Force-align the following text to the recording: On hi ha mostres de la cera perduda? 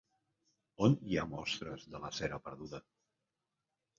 On 0.85 0.95
hi 1.09 1.19
ha 1.19 1.25
mostres 1.33 1.85
de 1.95 2.01
la 2.05 2.11
cera 2.21 2.39
perduda? 2.47 2.79